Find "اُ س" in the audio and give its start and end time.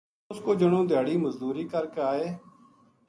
0.29-0.37